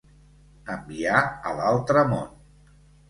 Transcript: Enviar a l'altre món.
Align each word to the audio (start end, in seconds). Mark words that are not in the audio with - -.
Enviar 0.75 1.21
a 1.49 1.53
l'altre 1.59 2.07
món. 2.15 2.33